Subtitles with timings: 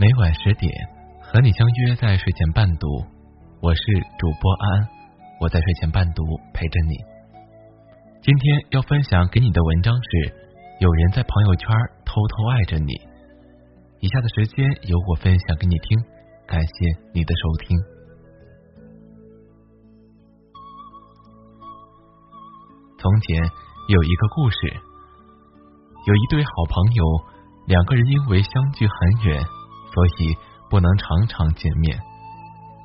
[0.00, 0.70] 每晚十点
[1.20, 2.86] 和你相约在睡前伴读，
[3.60, 3.82] 我是
[4.16, 4.88] 主播安，
[5.40, 6.22] 我在睡前伴读
[6.54, 6.94] 陪着你。
[8.22, 10.32] 今天要分享给你的文章是：
[10.78, 11.68] 有人在朋友圈
[12.04, 12.92] 偷偷爱着你。
[13.98, 15.98] 以下的时间由我分享给你听，
[16.46, 16.70] 感谢
[17.12, 17.76] 你的收听。
[23.00, 23.42] 从前
[23.88, 24.58] 有一个故事，
[26.06, 27.04] 有一对好朋友，
[27.66, 29.44] 两个人因为相距很远。
[29.92, 30.36] 所以
[30.70, 31.98] 不能常常见面，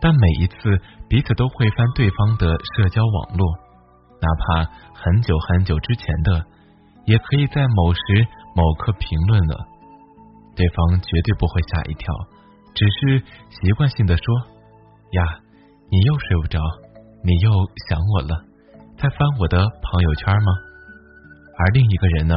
[0.00, 0.56] 但每一次
[1.08, 3.56] 彼此都会翻对方的社交网络，
[4.20, 6.44] 哪怕很久很久之前的，
[7.06, 9.66] 也可以在某时某刻评论了。
[10.54, 12.12] 对方绝对不会吓一跳，
[12.74, 14.24] 只是习惯性的说
[15.12, 15.24] ：“呀，
[15.90, 16.60] 你又睡不着，
[17.24, 17.50] 你又
[17.88, 18.44] 想我了，
[18.98, 20.52] 在翻我的朋友圈吗？”
[21.56, 22.34] 而另一个人呢，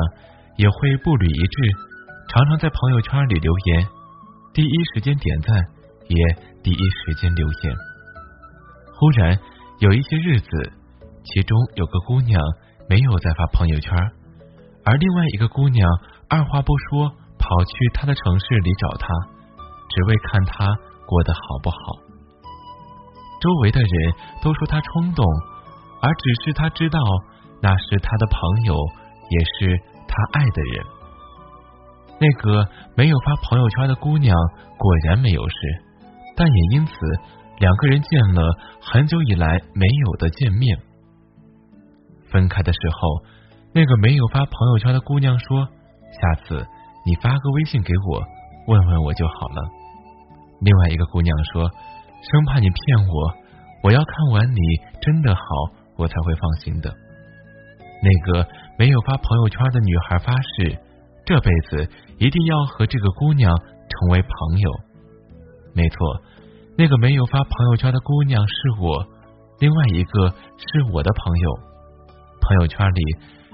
[0.56, 1.58] 也会步履一致，
[2.30, 3.88] 常常在朋友圈里留言。
[4.54, 5.58] 第一时间点赞，
[6.08, 6.18] 也
[6.62, 7.76] 第一时间留言。
[8.94, 9.40] 忽然
[9.80, 10.48] 有一些日子，
[11.24, 12.40] 其中有个姑娘
[12.88, 13.98] 没有再发朋友圈，
[14.86, 15.90] 而另外一个姑娘
[16.30, 17.10] 二话不说
[17.40, 19.08] 跑去她的城市里找他，
[19.90, 20.68] 只为看他
[21.08, 21.78] 过得好不好。
[23.42, 25.26] 周围的人都说他冲动，
[26.00, 27.00] 而只是他知道
[27.60, 28.76] 那是他的朋友，
[29.32, 30.86] 也是他爱的人。
[32.24, 34.34] 那个没有发朋友圈的姑娘
[34.78, 35.56] 果然没有事，
[36.38, 36.94] 但也因此
[37.60, 38.42] 两个人见了
[38.80, 40.78] 很久以来没有的见面。
[42.32, 43.26] 分开的时候，
[43.74, 45.68] 那个没有发朋友圈的姑娘说
[46.16, 46.66] ：“下次
[47.06, 48.24] 你发个微信给我，
[48.68, 49.62] 问问我就好了。”
[50.64, 51.70] 另外一个姑娘说
[52.24, 53.34] ：“生怕你骗我，
[53.84, 54.62] 我要看完你
[55.02, 55.44] 真的好，
[55.98, 56.90] 我才会放心的。”
[58.02, 58.48] 那个
[58.80, 60.80] 没有发朋友圈的女孩发誓。
[61.26, 64.72] 这辈子一定要和这个姑娘成为朋友。
[65.74, 65.98] 没错，
[66.78, 69.08] 那个没有发朋友圈的姑娘是我，
[69.60, 71.60] 另外一个是我的朋友。
[72.42, 73.02] 朋友圈里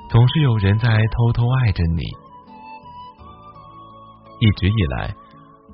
[0.09, 2.03] 总是有人在偷偷爱着你。
[4.41, 5.13] 一直以来，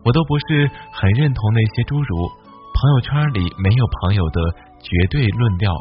[0.03, 4.41] 我都不是很认同那些诸如朋友圈里没有朋友的
[4.81, 5.73] 绝对论调。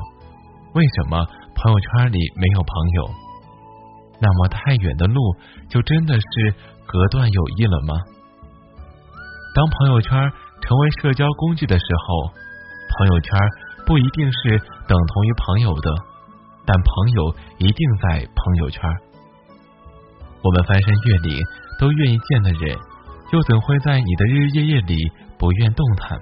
[0.74, 3.23] 为什么朋友圈里没有朋友？
[4.20, 5.20] 那么太远的路，
[5.68, 6.54] 就真的是
[6.86, 7.94] 隔断友谊了吗？
[9.54, 12.32] 当朋友圈成为社交工具的时候，
[12.96, 13.38] 朋友圈
[13.86, 14.58] 不一定是
[14.88, 15.90] 等同于朋友的，
[16.64, 18.82] 但朋友一定在朋友圈。
[20.42, 21.42] 我们翻山越岭
[21.78, 22.76] 都愿意见的人，
[23.32, 24.96] 又怎会在你的日日夜夜里
[25.38, 26.18] 不愿动弹？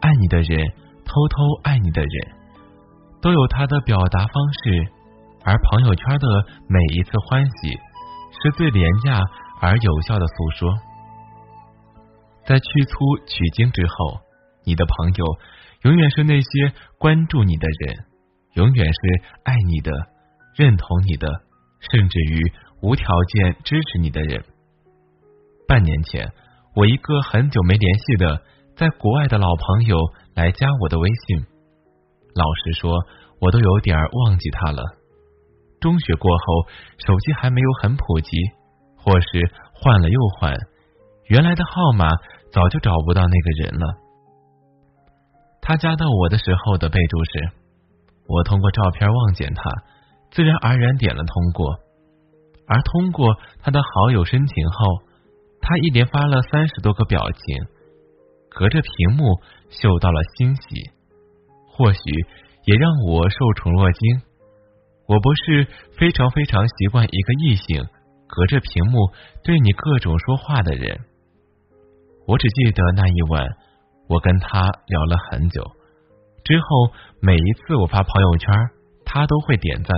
[0.00, 0.66] 爱你的人，
[1.04, 2.32] 偷偷爱你的人，
[3.20, 4.90] 都有他的表达方式。
[5.44, 6.26] 而朋友圈的
[6.68, 7.68] 每一次欢喜，
[8.42, 9.20] 是最廉价
[9.60, 10.74] 而有效的诉说。
[12.46, 12.96] 在去粗
[13.26, 14.20] 取精之后，
[14.64, 15.24] 你的朋友
[15.82, 18.06] 永远是那些关注你的人，
[18.54, 19.00] 永远是
[19.44, 19.92] 爱你的、
[20.56, 21.28] 认同你的，
[21.90, 24.42] 甚至于无条件支持你的人。
[25.68, 26.32] 半年前，
[26.74, 28.42] 我一个很久没联系的
[28.76, 29.98] 在国外的老朋友
[30.34, 31.44] 来加我的微信，
[32.34, 32.92] 老实说，
[33.40, 34.82] 我都有点忘记他了。
[35.84, 38.38] 中学过后，手机还没有很普及，
[38.96, 39.26] 或是
[39.74, 40.56] 换了又换，
[41.26, 42.08] 原来的号码
[42.50, 43.94] 早就找不到那个人了。
[45.60, 47.50] 他加到我的时候的备注是：
[48.26, 49.62] 我通过照片望见他，
[50.30, 51.76] 自然而然点了通过。
[52.66, 55.02] 而通过他的好友申请后，
[55.60, 57.66] 他一连发了三十多个表情，
[58.48, 60.62] 隔着屏幕嗅到了欣喜，
[61.68, 62.00] 或许
[62.64, 64.22] 也让我受宠若惊。
[65.06, 65.66] 我不是
[65.98, 67.84] 非常非常习惯一个异性
[68.26, 70.98] 隔着屏幕对你各种说话的人。
[72.26, 73.46] 我只记得那一晚，
[74.08, 75.62] 我跟他聊了很久。
[76.42, 76.64] 之后
[77.20, 78.54] 每一次我发朋友圈，
[79.04, 79.94] 他都会点赞，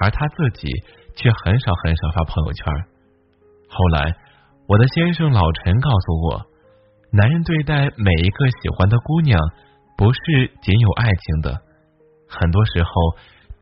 [0.00, 0.68] 而他自己
[1.14, 2.66] 却很少很少发朋友圈。
[3.68, 4.16] 后来，
[4.66, 6.46] 我的先生老陈告诉我，
[7.12, 9.38] 男人对待每一个喜欢的姑娘，
[9.96, 11.60] 不是仅有爱情的，
[12.28, 12.90] 很多时候。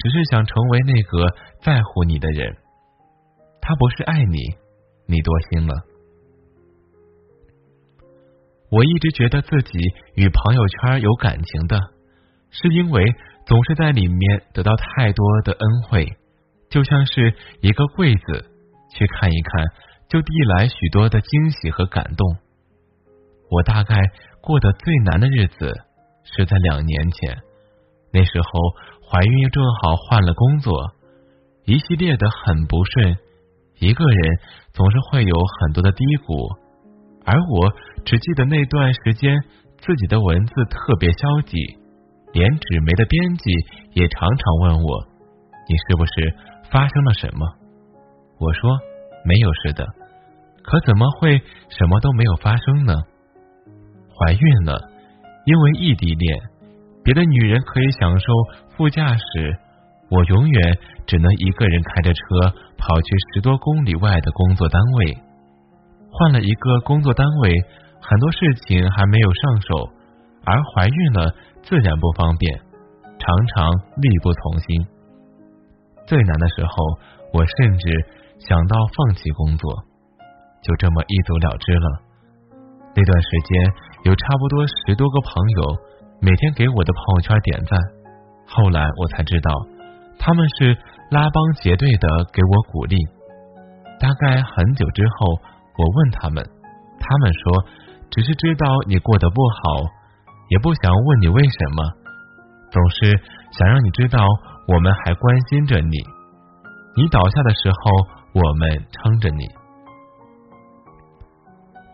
[0.03, 1.27] 只是想成为那个
[1.61, 2.57] 在乎你的人，
[3.61, 4.39] 他不是爱你，
[5.07, 5.75] 你多心了。
[8.71, 9.79] 我一直觉得自己
[10.15, 11.79] 与朋友圈有感情的，
[12.49, 13.05] 是因为
[13.45, 16.17] 总是在里面得到太多的恩惠，
[16.71, 18.51] 就像是一个柜子，
[18.97, 19.67] 去看一看，
[20.09, 22.39] 就递来许多的惊喜和感动。
[23.51, 24.01] 我大概
[24.41, 25.75] 过得最难的日子
[26.25, 27.37] 是在两年前，
[28.15, 28.49] 那时候。
[29.11, 30.93] 怀孕正好换了工作，
[31.65, 33.17] 一系列的很不顺，
[33.81, 34.39] 一个人
[34.73, 36.49] 总是会有很多的低谷，
[37.25, 37.73] 而我
[38.05, 39.37] 只记得那段时间
[39.79, 41.59] 自己的文字特别消极，
[42.33, 43.51] 连纸媒的编辑
[43.95, 45.05] 也常常问我
[45.69, 46.13] ：“你是不是
[46.71, 47.45] 发生了什么？”
[48.39, 48.79] 我说
[49.27, 49.85] ：“没有事的。”
[50.63, 53.03] 可怎么会什么都没有发生呢？
[54.15, 54.79] 怀孕了，
[55.47, 56.50] 因为异地恋，
[57.11, 58.27] 别的女人可以享受
[58.77, 59.59] 副驾驶，
[60.13, 60.79] 我永远
[61.09, 62.21] 只能一个人开着车
[62.79, 65.19] 跑去十多公里外的工作单位。
[66.13, 67.53] 换了一个工作单位，
[68.01, 69.91] 很多事情还没有上手，
[70.45, 71.35] 而怀孕了
[71.65, 72.61] 自然不方便，
[73.19, 74.87] 常常力不从心。
[76.07, 76.73] 最难的时候，
[77.33, 77.91] 我甚至
[78.39, 79.75] 想到放弃工作。
[80.63, 81.91] 就这么一走了之了。
[82.95, 83.73] 那段时间
[84.05, 85.90] 有差不多十多个朋友
[86.23, 87.81] 每天给我的朋友圈点赞，
[88.47, 89.51] 后来我才知道
[90.19, 90.77] 他们是
[91.11, 92.97] 拉帮结队的给我鼓励。
[93.99, 95.41] 大概很久之后，
[95.79, 96.45] 我问他们，
[97.01, 97.65] 他们说
[98.11, 99.81] 只是知道你过得不好，
[100.51, 101.83] 也不想问你为什么，
[102.71, 103.17] 总是
[103.53, 104.21] 想让你知道
[104.69, 105.97] 我们还关心着你。
[106.97, 107.91] 你倒下的时候，
[108.35, 109.49] 我们撑着你。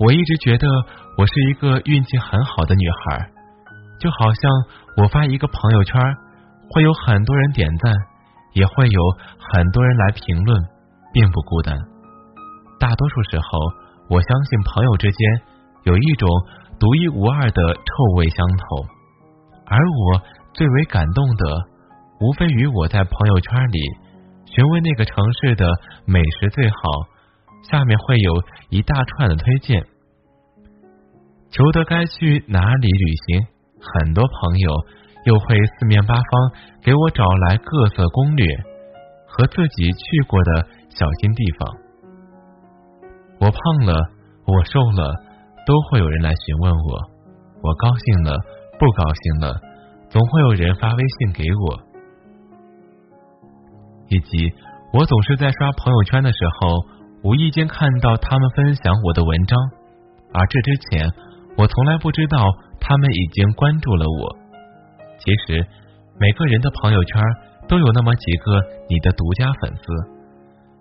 [0.00, 0.66] 我一直觉得
[1.16, 3.30] 我是一个运气很好的女孩，
[3.98, 4.50] 就好像
[4.98, 6.00] 我发一个朋友圈，
[6.70, 7.94] 会有很多人点赞，
[8.54, 9.00] 也会有
[9.38, 10.62] 很多人来评论，
[11.12, 11.76] 并不孤单。
[12.78, 13.46] 大多数时候，
[14.10, 15.40] 我相信朋友之间
[15.84, 16.28] 有一种
[16.78, 18.64] 独一无二的臭味相投，
[19.66, 20.22] 而我
[20.52, 21.44] 最为感动的，
[22.20, 23.80] 无非于我在朋友圈里
[24.46, 25.66] 询问那个城市的
[26.04, 26.76] 美食最好。
[27.62, 28.32] 下面会有
[28.68, 29.84] 一大串的推荐，
[31.50, 33.46] 求得该去哪里旅行。
[33.92, 34.70] 很多朋友
[35.24, 36.24] 又会四面八方
[36.82, 38.46] 给我找来各色攻略
[39.26, 41.76] 和自己去过的小心地方。
[43.38, 44.10] 我胖了，
[44.46, 45.14] 我瘦了，
[45.66, 46.98] 都会有人来询问我。
[47.62, 48.38] 我高兴了，
[48.78, 49.60] 不高兴了，
[50.10, 51.80] 总会有人发微信给我。
[54.08, 54.52] 以及
[54.92, 56.96] 我总是在刷朋友圈的时候。
[57.22, 59.58] 无意间看到他们分享我的文章，
[60.32, 61.10] 而这之前
[61.56, 62.38] 我从来不知道
[62.80, 64.36] 他们已经关注了我。
[65.18, 65.66] 其实
[66.18, 67.20] 每个人的朋友圈
[67.68, 69.82] 都有那么几个你的独家粉丝，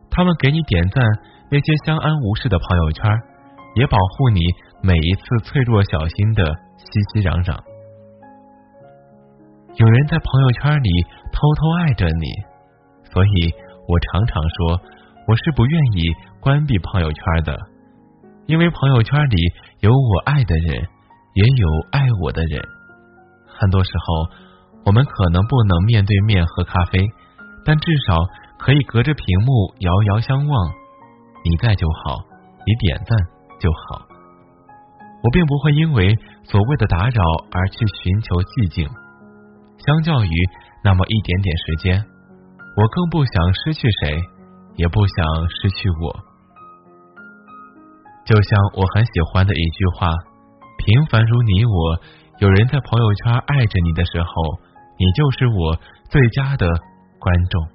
[0.09, 1.03] 他们给你点赞，
[1.49, 3.09] 那些相安无事的朋友圈，
[3.75, 4.41] 也保护你
[4.81, 6.43] 每一次脆弱小心的
[6.77, 7.57] 熙熙攘攘。
[9.75, 10.89] 有人在朋友圈里
[11.33, 12.31] 偷偷爱着你，
[13.11, 13.53] 所以
[13.87, 14.81] 我常常说。
[15.27, 17.57] 我是不愿意关闭朋友圈的，
[18.45, 19.35] 因为朋友圈里
[19.79, 20.87] 有我爱的人，
[21.35, 22.59] 也有爱我的人。
[23.45, 24.27] 很多时候，
[24.85, 26.99] 我们可能不能面对面喝咖啡，
[27.63, 28.17] 但至少
[28.57, 30.73] 可以隔着屏幕遥遥相望。
[31.45, 32.17] 你在就好，
[32.65, 33.17] 你点赞
[33.59, 34.01] 就好。
[35.23, 37.21] 我并不会因为所谓的打扰
[37.51, 38.89] 而去寻求寂静。
[39.77, 40.29] 相较于
[40.83, 42.03] 那么一点点时间，
[42.75, 44.19] 我更不想失去谁。
[44.77, 46.11] 也不想失去我，
[48.25, 50.11] 就像我很喜欢的一句话
[50.77, 51.99] ：“平凡如你我，
[52.39, 54.59] 有人在朋友圈爱着你的时候，
[54.97, 55.79] 你就是我
[56.09, 56.67] 最佳的
[57.19, 57.67] 观众。”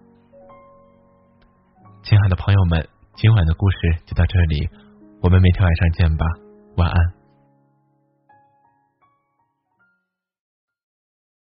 [2.03, 3.77] 亲爱的朋友们，今晚的故事
[4.07, 4.69] 就到这里，
[5.23, 6.25] 我们明天晚上见吧，
[6.77, 7.20] 晚安。